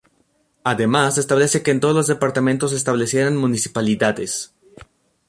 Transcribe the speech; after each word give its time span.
Además, 0.63 1.13
se 1.13 1.21
establece 1.21 1.61
que 1.61 1.69
en 1.69 1.79
todos 1.79 1.93
los 1.93 2.07
departamentos 2.07 2.71
se 2.71 2.75
establecieran 2.77 3.37
municipalidades. 3.37 4.51